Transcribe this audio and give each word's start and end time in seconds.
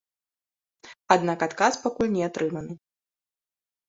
Аднак 1.15 1.39
адказ 1.47 1.73
пакуль 1.83 2.09
не 2.15 2.23
атрыманы. 2.29 2.73